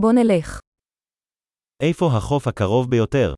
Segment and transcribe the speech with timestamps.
[0.00, 0.60] בוא נלך.
[1.82, 3.34] איפה החוף הקרוב ביותר?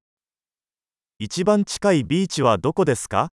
[1.20, 3.28] 一番近いビーチはどこですか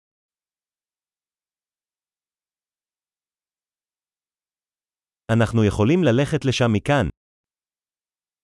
[5.30, 7.08] אנחנו יכולים ללכת לשם מכאן.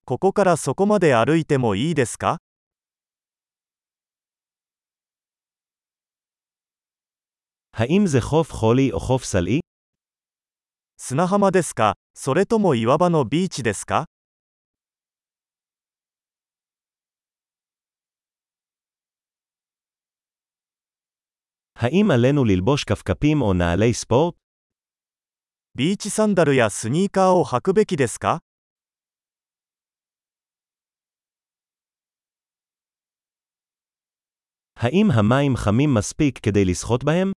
[0.05, 2.37] ここからそこまで歩いてもいいですか
[7.73, 9.59] האם זה חוף חולי או חוף סלעי?
[10.97, 14.05] 砂浜ですかそれとも岩場のビーチですか
[21.84, 24.34] האם עלינו ללבוש כפכפים או נעלי ספורט?
[25.76, 28.38] ビーチサンダルやスニーカーを履くべきですか
[34.76, 37.32] האם המים חמים מספיק כדי לשחות בהם?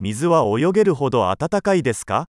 [0.00, 2.24] 水は泳げるほど暖かいですか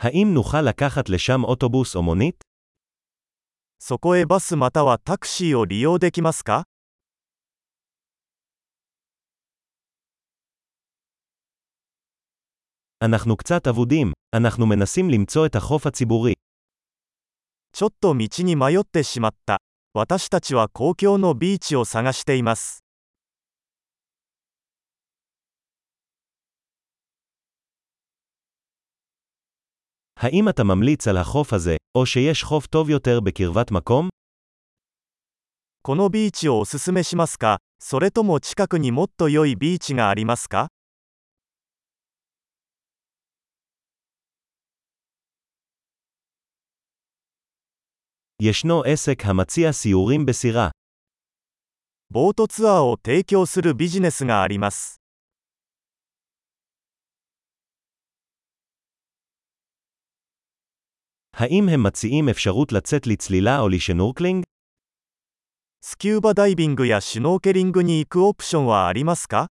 [0.00, 2.44] האם נוכל לקחת לשם אוטובוס או מונית?
[3.78, 6.64] そこへバスまたはタクシーを利用できますか
[13.02, 16.34] אנחנו קצת אבודים, אנחנו מנסים למצוא את החוף הציבורי.
[17.72, 19.60] ちょっと道に迷ってしまった。
[19.94, 22.83] 私たちは公共のビーチを探しています。
[30.22, 34.08] האם אתה ממליץ על החוף הזה, או שיש חוף טוב יותר בקרבת מקום?
[35.82, 40.68] このビーチをおすすめしますかそれとも近くにもっと良いビーチがありますか
[48.42, 50.70] ישנו עסק המציע סיורים בסירה.
[52.10, 55.00] ボートツアーを提供するビジネスがあります。
[61.34, 64.44] האם הם מציעים אפשרות לצאת לצלילה או לשנורקלינג?
[65.82, 69.48] スキューバダイビングやシュノーケリングに行くオプションはありますか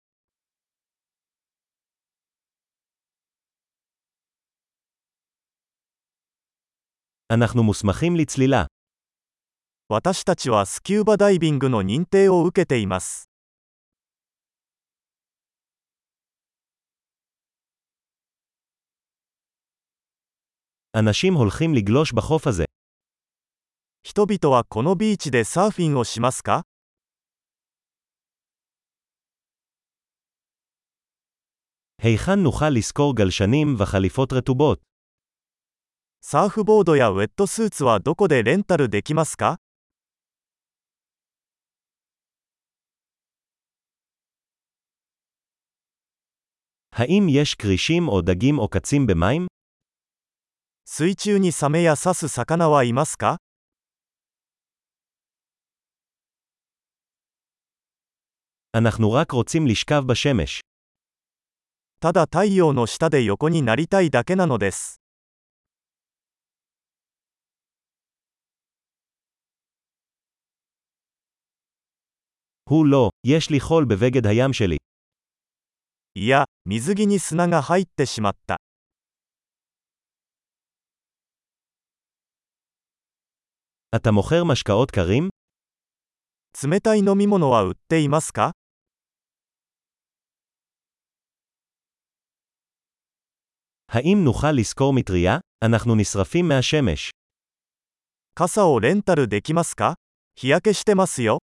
[7.28, 8.66] אנחנו מוסמכים לצלילה.
[9.88, 13.29] 私たちはスキューバダイビングの認定を受けています。
[20.96, 22.64] אנשים הולכים לגלוש בחוף הזה.
[24.02, 26.62] 人々はこのビーチでサーフィンをしますか
[31.98, 34.80] היכן נוכל לשכור גלשנים וחליפות רטובות?
[36.20, 39.58] サーフボードやウェットスーツはどこでレンタルできますか
[46.92, 49.46] האם יש כרישים או דגים או קצים במים?
[50.90, 53.38] 水中にサメや刺す魚はいますか
[58.72, 60.60] אנחנו רק רוצים לשכב בשמש.
[62.00, 65.00] ただ太陽の下で横になりたいだけなのです。
[72.70, 74.76] הוא לא, יש לי חול בבגד הים שלי.
[76.14, 78.56] いや、水着に砂が入ってしまった。
[83.96, 85.28] אתה מוכר משקאות קרים?
[86.64, 88.52] 冷たい飲み物は売っていますか
[93.88, 95.38] האם נוכל לשכור מטריה?
[95.64, 97.10] אנחנו נשרפים מהשמש.
[98.34, 99.94] 傘をレンタルできますか
[100.34, 101.38] 日焼けしてますよ。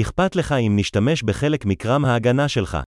[0.00, 2.78] אכפת לך אם נשתמש בחלק מקרם ההגנה שלך.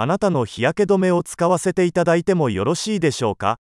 [0.00, 3.56] あなたの日焼け止めを使わせていただいてもよろしいでしょうか？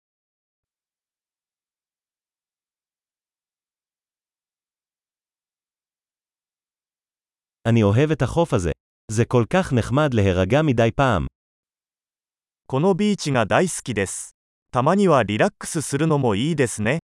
[12.66, 14.36] このビーチが大好きです。
[14.70, 16.98] たまにはリラックスするのもいいですね。